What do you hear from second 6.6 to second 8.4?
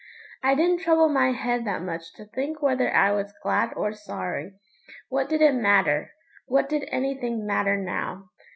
did anything matter now?